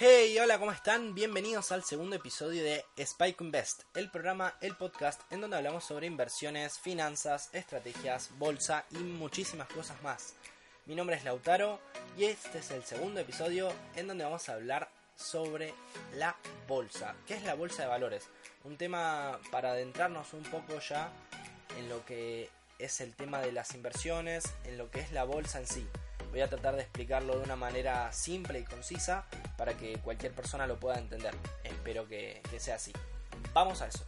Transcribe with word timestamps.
Hey, 0.00 0.38
hola, 0.38 0.60
¿cómo 0.60 0.70
están? 0.70 1.12
Bienvenidos 1.12 1.72
al 1.72 1.82
segundo 1.82 2.14
episodio 2.14 2.62
de 2.62 2.84
Spike 2.96 3.42
Invest, 3.42 3.82
el 3.96 4.12
programa, 4.12 4.54
el 4.60 4.76
podcast 4.76 5.20
en 5.32 5.40
donde 5.40 5.56
hablamos 5.56 5.82
sobre 5.82 6.06
inversiones, 6.06 6.78
finanzas, 6.78 7.50
estrategias, 7.52 8.30
bolsa 8.38 8.84
y 8.92 8.98
muchísimas 8.98 9.66
cosas 9.66 10.00
más. 10.04 10.34
Mi 10.86 10.94
nombre 10.94 11.16
es 11.16 11.24
Lautaro 11.24 11.80
y 12.16 12.26
este 12.26 12.60
es 12.60 12.70
el 12.70 12.84
segundo 12.84 13.18
episodio 13.18 13.72
en 13.96 14.06
donde 14.06 14.22
vamos 14.22 14.48
a 14.48 14.52
hablar 14.52 14.88
sobre 15.16 15.74
la 16.14 16.36
bolsa. 16.68 17.16
¿Qué 17.26 17.34
es 17.34 17.42
la 17.42 17.54
bolsa 17.54 17.82
de 17.82 17.88
valores? 17.88 18.28
Un 18.62 18.76
tema 18.76 19.40
para 19.50 19.72
adentrarnos 19.72 20.32
un 20.32 20.44
poco 20.44 20.78
ya 20.78 21.10
en 21.76 21.88
lo 21.88 22.04
que 22.04 22.48
es 22.78 23.00
el 23.00 23.16
tema 23.16 23.40
de 23.40 23.50
las 23.50 23.74
inversiones, 23.74 24.44
en 24.62 24.78
lo 24.78 24.92
que 24.92 25.00
es 25.00 25.10
la 25.10 25.24
bolsa 25.24 25.58
en 25.58 25.66
sí. 25.66 25.88
Voy 26.30 26.40
a 26.42 26.48
tratar 26.48 26.76
de 26.76 26.82
explicarlo 26.82 27.36
de 27.38 27.44
una 27.44 27.56
manera 27.56 28.12
simple 28.12 28.60
y 28.60 28.64
concisa 28.64 29.24
para 29.56 29.76
que 29.76 29.98
cualquier 29.98 30.32
persona 30.32 30.66
lo 30.66 30.78
pueda 30.78 30.98
entender. 30.98 31.34
Espero 31.64 32.06
que, 32.06 32.42
sea 32.58 32.76
así. 32.76 32.92
Vamos 33.52 33.80
a 33.80 33.88
eso. 33.88 34.04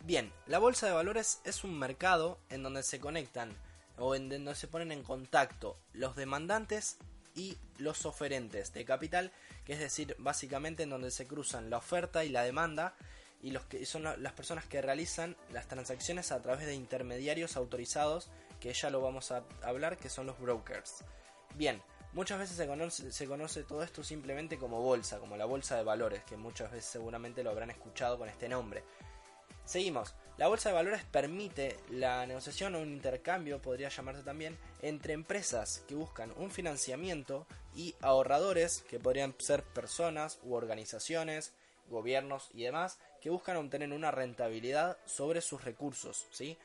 Bien, 0.00 0.32
la 0.46 0.58
bolsa 0.58 0.86
de 0.86 0.92
valores 0.92 1.40
es 1.44 1.64
un 1.64 1.76
mercado 1.76 2.38
en 2.50 2.62
donde 2.62 2.82
se 2.84 3.00
conectan 3.00 3.50
o 3.98 4.14
en 4.14 4.28
donde 4.28 4.54
se 4.54 4.68
ponen 4.68 4.92
en 4.92 5.02
contacto 5.02 5.78
los 5.94 6.14
demandantes 6.14 6.98
y 7.34 7.58
los 7.78 8.06
oferentes 8.06 8.72
de 8.72 8.84
capital, 8.84 9.32
que 9.64 9.72
es 9.72 9.80
decir, 9.80 10.14
básicamente 10.18 10.84
en 10.84 10.90
donde 10.90 11.10
se 11.10 11.26
cruzan 11.26 11.70
la 11.70 11.78
oferta 11.78 12.24
y 12.24 12.28
la 12.28 12.42
demanda 12.42 12.94
y 13.42 13.50
los 13.50 13.64
que 13.66 13.84
son 13.86 14.04
las 14.04 14.32
personas 14.32 14.64
que 14.64 14.82
realizan 14.82 15.36
las 15.52 15.68
transacciones 15.68 16.32
a 16.32 16.40
través 16.42 16.66
de 16.66 16.74
intermediarios 16.74 17.56
autorizados, 17.56 18.30
que 18.60 18.72
ya 18.72 18.90
lo 18.90 19.00
vamos 19.00 19.30
a 19.32 19.44
hablar, 19.62 19.98
que 19.98 20.08
son 20.08 20.26
los 20.26 20.38
brokers. 20.38 21.04
Bien, 21.54 21.82
muchas 22.12 22.38
veces 22.38 22.56
se 22.56 22.66
conoce, 22.66 23.12
se 23.12 23.26
conoce 23.26 23.62
todo 23.62 23.82
esto 23.82 24.02
simplemente 24.02 24.58
como 24.58 24.80
bolsa, 24.82 25.18
como 25.18 25.36
la 25.36 25.44
bolsa 25.44 25.76
de 25.76 25.84
valores, 25.84 26.24
que 26.24 26.36
muchas 26.36 26.70
veces 26.70 26.90
seguramente 26.90 27.42
lo 27.42 27.50
habrán 27.50 27.70
escuchado 27.70 28.18
con 28.18 28.28
este 28.28 28.48
nombre. 28.48 28.82
Seguimos. 29.64 30.14
La 30.38 30.48
bolsa 30.48 30.68
de 30.68 30.74
valores 30.74 31.02
permite 31.04 31.78
la 31.88 32.26
negociación 32.26 32.74
o 32.74 32.80
un 32.80 32.92
intercambio, 32.92 33.62
podría 33.62 33.88
llamarse 33.88 34.22
también, 34.22 34.58
entre 34.82 35.14
empresas 35.14 35.82
que 35.88 35.94
buscan 35.94 36.32
un 36.36 36.50
financiamiento 36.50 37.46
y 37.74 37.94
ahorradores, 38.02 38.82
que 38.82 39.00
podrían 39.00 39.34
ser 39.38 39.62
personas 39.62 40.38
u 40.42 40.54
organizaciones, 40.54 41.52
gobiernos 41.88 42.50
y 42.52 42.64
demás, 42.64 42.98
que 43.26 43.30
buscan 43.30 43.56
obtener 43.56 43.92
una 43.92 44.12
rentabilidad 44.12 44.98
sobre 45.04 45.40
sus 45.40 45.64
recursos, 45.64 46.28
¿sí? 46.30 46.56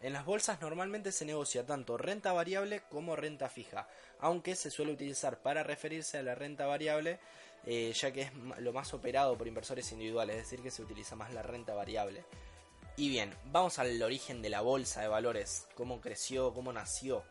En 0.00 0.14
las 0.14 0.24
bolsas 0.24 0.58
normalmente 0.58 1.12
se 1.12 1.26
negocia 1.26 1.66
tanto 1.66 1.98
renta 1.98 2.32
variable 2.32 2.80
como 2.88 3.14
renta 3.14 3.50
fija, 3.50 3.86
aunque 4.18 4.54
se 4.54 4.70
suele 4.70 4.92
utilizar 4.92 5.42
para 5.42 5.64
referirse 5.64 6.16
a 6.16 6.22
la 6.22 6.34
renta 6.34 6.64
variable, 6.64 7.18
eh, 7.66 7.92
ya 7.94 8.10
que 8.10 8.22
es 8.22 8.32
lo 8.60 8.72
más 8.72 8.94
operado 8.94 9.36
por 9.36 9.48
inversores 9.48 9.92
individuales, 9.92 10.36
es 10.36 10.42
decir, 10.44 10.62
que 10.62 10.70
se 10.70 10.80
utiliza 10.80 11.14
más 11.14 11.34
la 11.34 11.42
renta 11.42 11.74
variable. 11.74 12.24
Y 12.96 13.10
bien, 13.10 13.34
vamos 13.52 13.78
al 13.78 14.02
origen 14.02 14.40
de 14.40 14.48
la 14.48 14.62
bolsa 14.62 15.02
de 15.02 15.08
valores, 15.08 15.66
cómo 15.74 16.00
creció, 16.00 16.54
cómo 16.54 16.72
nació, 16.72 17.22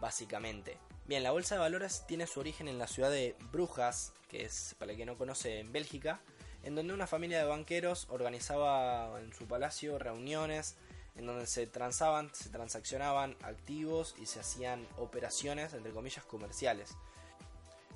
básicamente. 0.00 0.78
Bien, 1.04 1.22
la 1.22 1.32
bolsa 1.32 1.56
de 1.56 1.60
valores 1.60 2.06
tiene 2.06 2.26
su 2.26 2.40
origen 2.40 2.66
en 2.66 2.78
la 2.78 2.86
ciudad 2.86 3.10
de 3.10 3.36
Brujas, 3.52 4.14
que 4.30 4.46
es, 4.46 4.74
para 4.78 4.92
el 4.92 4.96
que 4.96 5.04
no 5.04 5.18
conoce, 5.18 5.60
en 5.60 5.70
Bélgica, 5.70 6.22
en 6.66 6.74
donde 6.74 6.92
una 6.92 7.06
familia 7.06 7.38
de 7.38 7.44
banqueros 7.44 8.08
organizaba 8.10 9.20
en 9.20 9.32
su 9.32 9.46
palacio 9.46 10.00
reuniones 10.00 10.74
en 11.14 11.24
donde 11.24 11.46
se 11.46 11.68
transaban, 11.68 12.34
se 12.34 12.50
transaccionaban 12.50 13.36
activos 13.42 14.16
y 14.20 14.26
se 14.26 14.40
hacían 14.40 14.84
operaciones, 14.98 15.72
entre 15.74 15.92
comillas, 15.92 16.24
comerciales. 16.24 16.96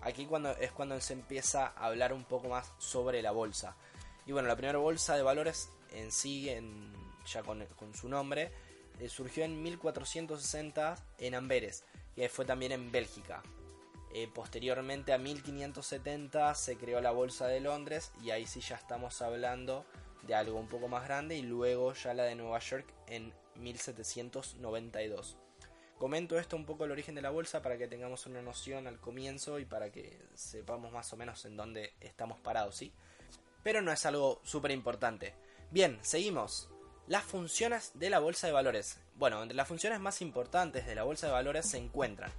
Aquí 0.03 0.25
cuando, 0.25 0.53
es 0.53 0.70
cuando 0.70 0.98
se 1.00 1.14
empieza 1.14 1.66
a 1.66 1.86
hablar 1.86 2.12
un 2.12 2.22
poco 2.22 2.48
más 2.48 2.72
sobre 2.78 3.20
la 3.22 3.32
bolsa. 3.32 3.75
Y 4.25 4.30
bueno, 4.30 4.47
la 4.47 4.54
primera 4.54 4.78
bolsa 4.78 5.16
de 5.16 5.25
valores 5.25 5.69
en 5.92 6.12
sí, 6.12 6.48
en, 6.48 6.92
ya 7.26 7.42
con, 7.42 7.66
su 7.92 8.09
nombre, 8.09 8.53
eh, 9.00 9.09
surgió 9.09 9.44
en 9.44 9.60
1460 9.64 10.94
en 11.19 11.34
Amberes, 11.34 11.82
que 12.14 12.28
fue 12.28 12.44
también 12.44 12.70
en 12.70 12.92
Bélgica. 12.92 13.42
Eh, 14.12 14.28
posteriormente 14.32 15.12
a 15.12 15.19
1570 15.19 16.54
se 16.56 16.76
creó 16.76 17.00
la 17.00 17.12
Bolsa 17.12 17.47
de 17.47 17.60
Londres 17.60 18.12
y 18.22 18.31
ahí 18.31 18.44
sí 18.44 18.60
ya 18.60 18.75
estamos 18.75 19.22
hablando 19.22 19.84
de 20.26 20.34
algo 20.34 20.59
un 20.59 20.66
poco 20.69 20.88
más 20.88 21.04
grande 21.04 21.37
y 21.37 21.43
luego 21.43 21.94
ya 21.94 22.12
la 22.12 22.25
de 22.25 22.34
Nueva 22.34 22.59
York 22.59 22.87
en 23.06 23.32
1792. 23.54 25.37
Comento 25.97 26.38
esto 26.38 26.56
un 26.56 26.65
poco 26.65 26.84
el 26.84 26.91
origen 26.91 27.15
de 27.15 27.22
la 27.22 27.31
bolsa 27.31 27.62
para 27.62 27.78
que 27.78 27.87
tengamos 27.87 28.26
una 28.26 28.43
noción 28.43 28.87
al 28.87 28.98
comienzo 28.98 29.59
y 29.59 29.65
para 29.65 29.93
que 29.93 30.19
sepamos 30.34 30.91
más 30.92 31.12
o 31.12 31.16
menos 31.16 31.44
en 31.44 31.56
dónde 31.56 31.92
estamos 32.00 32.41
parados, 32.41 32.75
¿sí? 32.75 32.92
Pero 33.62 33.82
no 33.82 33.92
es 33.92 34.06
algo 34.06 34.41
súper 34.42 34.71
importante. 34.71 35.34
Bien, 35.71 35.98
seguimos. 36.00 36.71
Las 37.06 37.25
funciones 37.25 37.92
de 37.94 38.09
la 38.09 38.19
bolsa 38.19 38.47
de 38.47 38.54
valores. 38.54 38.98
Bueno, 39.16 39.42
entre 39.42 39.56
las 39.56 39.69
funciones 39.69 40.00
más 40.00 40.22
importantes 40.22 40.87
de 40.87 40.94
la 40.94 41.03
bolsa 41.03 41.27
de 41.27 41.34
valores 41.34 41.66
se 41.66 41.77
encuentran 41.77 42.32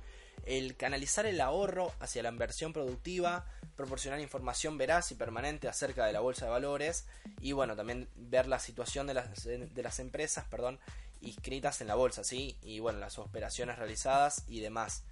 el 0.45 0.75
canalizar 0.75 1.25
el 1.25 1.41
ahorro 1.41 1.93
hacia 1.99 2.23
la 2.23 2.29
inversión 2.29 2.73
productiva, 2.73 3.45
proporcionar 3.75 4.19
información 4.19 4.77
veraz 4.77 5.11
y 5.11 5.15
permanente 5.15 5.67
acerca 5.67 6.05
de 6.05 6.13
la 6.13 6.19
bolsa 6.19 6.45
de 6.45 6.51
valores 6.51 7.05
y 7.41 7.51
bueno, 7.51 7.75
también 7.75 8.09
ver 8.15 8.47
la 8.47 8.59
situación 8.59 9.07
de 9.07 9.13
las, 9.13 9.43
de 9.43 9.83
las 9.83 9.99
empresas, 9.99 10.45
perdón, 10.45 10.79
inscritas 11.21 11.81
en 11.81 11.87
la 11.87 11.95
bolsa, 11.95 12.23
¿sí? 12.23 12.57
Y 12.61 12.79
bueno, 12.79 12.99
las 12.99 13.19
operaciones 13.19 13.77
realizadas 13.77 14.43
y 14.47 14.59
demás. 14.59 15.03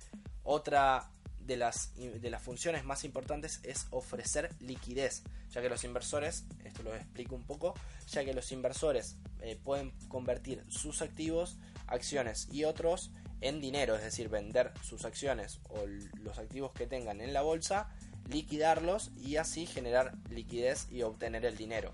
Otra 0.43 1.09
de 1.39 1.57
las, 1.57 1.95
de 1.95 2.29
las 2.29 2.41
funciones 2.41 2.85
más 2.85 3.03
importantes 3.03 3.59
es 3.63 3.87
ofrecer 3.89 4.53
liquidez, 4.59 5.23
ya 5.51 5.61
que 5.61 5.69
los 5.69 5.83
inversores, 5.83 6.45
esto 6.63 6.83
lo 6.83 6.95
explico 6.95 7.35
un 7.35 7.43
poco, 7.43 7.73
ya 8.07 8.23
que 8.23 8.33
los 8.33 8.51
inversores 8.51 9.15
eh, 9.41 9.59
pueden 9.63 9.91
convertir 10.07 10.63
sus 10.69 11.01
activos, 11.01 11.57
acciones 11.87 12.47
y 12.51 12.65
otros 12.65 13.11
en 13.41 13.61
dinero, 13.61 13.95
es 13.95 14.03
decir, 14.03 14.29
vender 14.29 14.73
sus 14.81 15.05
acciones 15.05 15.59
o 15.69 15.85
los 16.21 16.37
activos 16.39 16.71
que 16.73 16.87
tengan 16.87 17.21
en 17.21 17.33
la 17.33 17.41
bolsa, 17.41 17.89
liquidarlos 18.27 19.11
y 19.17 19.37
así 19.37 19.65
generar 19.65 20.13
liquidez 20.29 20.87
y 20.91 21.03
obtener 21.03 21.45
el 21.45 21.57
dinero. 21.57 21.93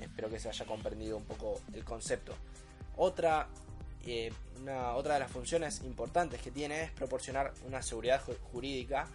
Espero 0.00 0.30
que 0.30 0.38
se 0.38 0.48
haya 0.48 0.64
comprendido 0.64 1.16
un 1.16 1.24
poco 1.24 1.60
el 1.72 1.84
concepto. 1.84 2.34
Otra, 2.96 3.48
eh, 4.06 4.32
una, 4.60 4.94
otra 4.94 5.14
de 5.14 5.20
las 5.20 5.30
funciones 5.30 5.82
importantes 5.82 6.40
que 6.40 6.50
tiene 6.50 6.84
es 6.84 6.90
proporcionar 6.90 7.52
una 7.66 7.82
seguridad 7.82 8.22
jurídica, 8.52 9.08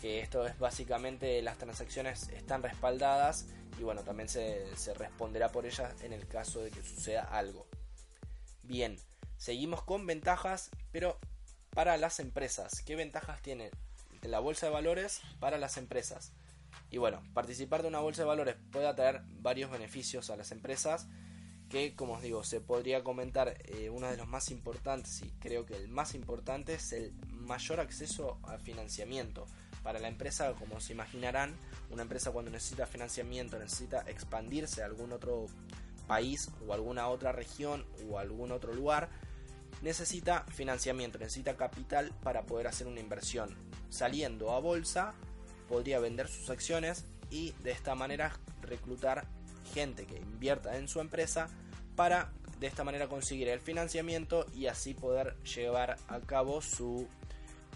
que 0.00 0.20
esto 0.20 0.46
es 0.46 0.58
básicamente 0.58 1.40
las 1.42 1.58
transacciones 1.58 2.28
están 2.28 2.62
respaldadas 2.62 3.46
y 3.78 3.82
bueno, 3.82 4.02
también 4.02 4.28
se, 4.28 4.64
se 4.76 4.94
responderá 4.94 5.50
por 5.52 5.66
ellas 5.66 5.94
en 6.02 6.12
el 6.12 6.26
caso 6.26 6.62
de 6.62 6.70
que 6.70 6.82
suceda 6.82 7.22
algo. 7.22 7.66
Bien, 8.62 8.96
Seguimos 9.36 9.82
con 9.82 10.06
ventajas, 10.06 10.70
pero 10.92 11.18
para 11.70 11.96
las 11.96 12.20
empresas. 12.20 12.82
¿Qué 12.82 12.96
ventajas 12.96 13.42
tiene 13.42 13.70
la 14.22 14.40
bolsa 14.40 14.66
de 14.66 14.72
valores 14.72 15.20
para 15.40 15.58
las 15.58 15.76
empresas? 15.76 16.32
Y 16.90 16.98
bueno, 16.98 17.22
participar 17.34 17.82
de 17.82 17.88
una 17.88 18.00
bolsa 18.00 18.22
de 18.22 18.28
valores 18.28 18.56
puede 18.70 18.92
traer 18.94 19.22
varios 19.40 19.70
beneficios 19.70 20.30
a 20.30 20.36
las 20.36 20.52
empresas 20.52 21.08
que, 21.68 21.94
como 21.94 22.14
os 22.14 22.22
digo, 22.22 22.44
se 22.44 22.60
podría 22.60 23.02
comentar 23.02 23.56
eh, 23.64 23.90
uno 23.90 24.08
de 24.08 24.16
los 24.16 24.28
más 24.28 24.50
importantes 24.50 25.20
y 25.22 25.30
creo 25.40 25.66
que 25.66 25.76
el 25.76 25.88
más 25.88 26.14
importante 26.14 26.74
es 26.74 26.92
el 26.92 27.12
mayor 27.28 27.80
acceso 27.80 28.38
a 28.44 28.58
financiamiento. 28.58 29.46
Para 29.82 29.98
la 29.98 30.08
empresa, 30.08 30.52
como 30.54 30.80
se 30.80 30.92
imaginarán, 30.92 31.54
una 31.90 32.02
empresa 32.02 32.30
cuando 32.30 32.50
necesita 32.50 32.86
financiamiento 32.86 33.58
necesita 33.58 34.02
expandirse 34.06 34.82
a 34.82 34.86
algún 34.86 35.12
otro 35.12 35.46
país 36.06 36.50
o 36.66 36.72
alguna 36.72 37.08
otra 37.08 37.32
región 37.32 37.84
o 38.08 38.18
algún 38.18 38.52
otro 38.52 38.72
lugar 38.72 39.08
necesita 39.82 40.44
financiamiento, 40.52 41.18
necesita 41.18 41.56
capital 41.56 42.12
para 42.22 42.42
poder 42.46 42.66
hacer 42.66 42.86
una 42.86 43.00
inversión. 43.00 43.54
Saliendo 43.88 44.52
a 44.52 44.60
bolsa, 44.60 45.14
podría 45.68 45.98
vender 45.98 46.28
sus 46.28 46.50
acciones 46.50 47.04
y 47.30 47.52
de 47.62 47.72
esta 47.72 47.94
manera 47.94 48.32
reclutar 48.62 49.26
gente 49.74 50.06
que 50.06 50.16
invierta 50.16 50.76
en 50.76 50.88
su 50.88 51.00
empresa 51.00 51.48
para 51.96 52.32
de 52.60 52.66
esta 52.66 52.84
manera 52.84 53.08
conseguir 53.08 53.48
el 53.48 53.60
financiamiento 53.60 54.46
y 54.54 54.66
así 54.66 54.94
poder 54.94 55.36
llevar 55.42 55.98
a 56.08 56.20
cabo 56.20 56.62
su 56.62 57.06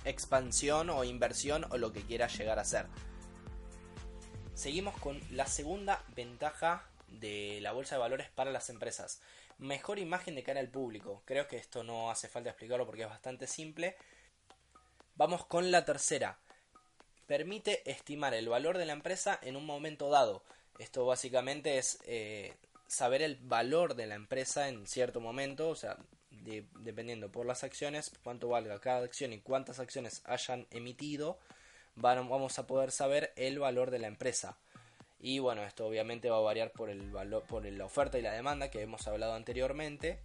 expansión 0.05 0.89
o 0.89 1.05
inversión 1.05 1.67
o 1.71 1.77
lo 1.77 1.93
que 1.93 2.03
quiera 2.03 2.29
llegar 2.29 2.59
a 2.59 2.65
ser. 2.65 2.87
Seguimos 4.55 4.97
con 4.99 5.21
la 5.31 5.47
segunda 5.47 6.03
ventaja 6.15 6.90
de 7.11 7.59
la 7.61 7.73
bolsa 7.73 7.97
de 7.97 8.01
valores 8.01 8.31
para 8.31 8.51
las 8.51 8.71
empresas. 8.71 9.21
Mejor 9.59 9.99
imagen 9.99 10.35
de 10.35 10.43
cara 10.43 10.61
al 10.61 10.69
público. 10.69 11.23
Creo 11.25 11.47
que 11.47 11.57
esto 11.57 11.83
no 11.83 12.11
hace 12.11 12.29
falta 12.29 12.51
explicarlo 12.51 12.87
porque 12.87 13.03
es 13.03 13.09
bastante 13.09 13.47
simple. 13.47 13.97
Vamos 15.17 15.45
con 15.47 15.71
la 15.71 15.85
tercera. 15.85 16.39
Permite 17.27 17.89
estimar 17.91 18.35
el 18.35 18.49
valor 18.49 18.79
de 18.79 18.87
la 18.87 18.93
empresa 18.93 19.39
en 19.43 19.57
un 19.57 19.67
momento 19.67 20.09
dado. 20.09 20.43
Esto 20.79 21.05
básicamente 21.05 21.79
es 21.79 21.99
eh, 22.07 22.55
saber 22.87 23.23
el 23.23 23.37
valor 23.37 23.95
de 23.95 24.07
la 24.07 24.15
empresa 24.15 24.69
en 24.69 24.87
cierto 24.87 25.21
momento, 25.21 25.69
o 25.69 25.77
sea, 25.77 25.99
dependiendo 26.31 27.31
por 27.31 27.47
las 27.47 27.65
acciones, 27.65 28.11
cuánto 28.25 28.49
valga 28.49 28.81
cada 28.81 29.05
acción 29.05 29.33
y 29.33 29.41
cuántas 29.41 29.79
acciones 29.79 30.23
hayan 30.25 30.67
emitido, 30.71 31.39
vamos 31.97 32.59
a 32.59 32.67
poder 32.67 32.91
saber 32.91 33.33
el 33.37 33.59
valor 33.59 33.91
de 33.91 33.99
la 33.99 34.07
empresa. 34.07 34.57
Y 35.23 35.39
bueno, 35.39 35.63
esto 35.63 35.87
obviamente 35.87 36.31
va 36.31 36.39
a 36.39 36.41
variar 36.41 36.73
por 36.73 36.89
el 36.89 37.11
valor, 37.11 37.45
por 37.45 37.65
la 37.67 37.85
oferta 37.85 38.19
y 38.19 38.23
la 38.23 38.33
demanda 38.33 38.71
que 38.71 38.81
hemos 38.81 39.07
hablado 39.07 39.35
anteriormente, 39.35 40.19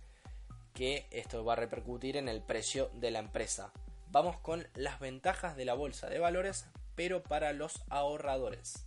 que 0.74 1.06
esto 1.12 1.44
va 1.44 1.54
a 1.54 1.58
repercutir 1.58 2.16
en 2.16 2.30
el 2.30 2.42
precio 2.42 2.90
de 2.94 3.12
la 3.12 3.20
empresa. 3.20 3.74
Vamos 4.12 4.38
con 4.40 4.66
las 4.74 5.02
ventajas 5.02 5.58
de 5.58 5.66
la 5.66 5.74
bolsa 5.74 6.10
de 6.10 6.20
valores, 6.20 6.66
pero 6.96 7.24
para 7.24 7.52
los 7.52 7.84
ahorradores. 7.90 8.86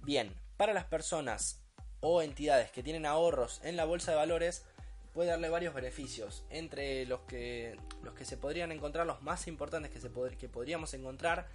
Bien, 0.00 0.34
para 0.56 0.72
las 0.72 0.86
personas 0.86 1.62
o 2.00 2.22
entidades 2.22 2.70
que 2.70 2.82
tienen 2.82 3.04
ahorros 3.04 3.60
en 3.64 3.76
la 3.76 3.84
bolsa 3.84 4.12
de 4.12 4.16
valores, 4.16 4.64
puede 5.12 5.28
darle 5.28 5.50
varios 5.50 5.74
beneficios. 5.74 6.44
Entre 6.48 7.04
los 7.04 7.20
que, 7.22 7.76
los 8.02 8.14
que 8.14 8.24
se 8.24 8.38
podrían 8.38 8.72
encontrar, 8.72 9.06
los 9.06 9.20
más 9.20 9.46
importantes 9.46 9.90
que, 9.90 10.00
se 10.00 10.10
que 10.38 10.48
podríamos 10.48 10.94
encontrar, 10.94 11.48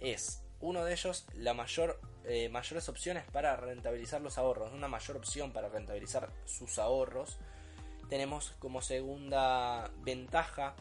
es 0.00 0.47
uno 0.60 0.84
de 0.84 0.92
ellos 0.92 1.26
la 1.34 1.54
mayor, 1.54 2.00
eh, 2.24 2.48
mayores 2.48 2.88
opciones 2.88 3.24
para 3.30 3.56
rentabilizar 3.56 4.20
los 4.20 4.38
ahorros, 4.38 4.72
una 4.72 4.88
mayor 4.88 5.16
opción 5.16 5.52
para 5.52 5.68
rentabilizar 5.68 6.30
sus 6.46 6.78
ahorros. 6.78 7.38
Tenemos 8.08 8.54
como 8.58 8.82
segunda 8.82 9.90
ventaja 10.00 10.74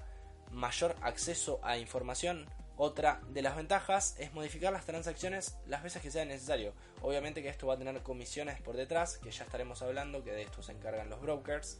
mayor 0.52 0.96
acceso 1.02 1.60
a 1.64 1.78
información. 1.78 2.46
Otra 2.80 3.22
de 3.30 3.42
las 3.42 3.56
ventajas 3.56 4.16
es 4.20 4.34
modificar 4.34 4.72
las 4.72 4.86
transacciones 4.86 5.58
las 5.66 5.84
veces 5.84 6.02
que 6.02 6.12
sea 6.12 6.26
necesario. 6.26 6.74
Obviamente 7.02 7.42
que 7.42 7.50
esto 7.50 7.68
va 7.68 7.74
a 7.74 7.78
tener 7.78 8.02
comisiones 8.04 8.62
por 8.62 8.78
detrás, 8.78 9.18
que 9.18 9.32
ya 9.32 9.44
estaremos 9.44 9.82
hablando, 9.82 10.24
que 10.24 10.32
de 10.32 10.44
esto 10.44 10.62
se 10.62 10.74
encargan 10.74 11.10
los 11.10 11.20
brokers. 11.20 11.80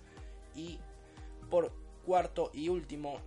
Y 0.56 0.80
por 1.52 1.72
cuarto 2.08 2.52
y 2.54 2.70
último, 2.70 3.20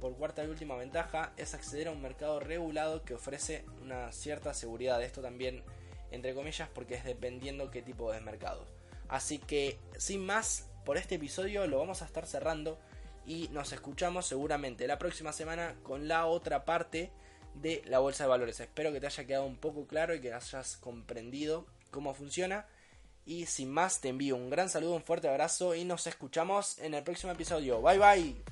por 0.00 0.16
cuarta 0.16 0.42
y 0.42 0.48
última 0.48 0.74
ventaja 0.74 1.34
es 1.36 1.52
acceder 1.52 1.88
a 1.88 1.90
un 1.90 2.00
mercado 2.00 2.40
regulado 2.40 3.04
que 3.04 3.12
ofrece 3.12 3.66
una 3.82 4.10
cierta 4.10 4.54
seguridad. 4.54 5.02
Esto 5.02 5.20
también, 5.20 5.62
entre 6.10 6.34
comillas, 6.34 6.70
porque 6.70 6.94
es 6.94 7.04
dependiendo 7.04 7.70
qué 7.70 7.82
tipo 7.82 8.10
de 8.10 8.22
mercado. 8.22 8.64
Así 9.08 9.38
que, 9.38 9.78
sin 9.98 10.24
más, 10.24 10.70
por 10.86 10.96
este 10.96 11.16
episodio 11.16 11.66
lo 11.66 11.78
vamos 11.78 12.00
a 12.00 12.06
estar 12.06 12.24
cerrando 12.24 12.78
y 13.26 13.48
nos 13.52 13.74
escuchamos 13.74 14.24
seguramente 14.24 14.86
la 14.86 14.98
próxima 14.98 15.34
semana 15.34 15.74
con 15.82 16.08
la 16.08 16.24
otra 16.24 16.64
parte 16.64 17.12
de 17.54 17.82
la 17.84 17.98
bolsa 17.98 18.24
de 18.24 18.30
valores. 18.30 18.60
Espero 18.60 18.94
que 18.94 19.00
te 19.00 19.08
haya 19.08 19.26
quedado 19.26 19.44
un 19.44 19.58
poco 19.58 19.86
claro 19.86 20.14
y 20.14 20.22
que 20.22 20.32
hayas 20.32 20.78
comprendido 20.78 21.66
cómo 21.90 22.14
funciona. 22.14 22.66
Y 23.24 23.46
sin 23.46 23.70
más, 23.70 24.00
te 24.00 24.08
envío 24.08 24.36
un 24.36 24.50
gran 24.50 24.68
saludo, 24.68 24.94
un 24.94 25.02
fuerte 25.02 25.28
abrazo 25.28 25.74
y 25.74 25.84
nos 25.84 26.06
escuchamos 26.06 26.78
en 26.78 26.94
el 26.94 27.04
próximo 27.04 27.32
episodio. 27.32 27.80
Bye 27.80 27.98
bye. 27.98 28.51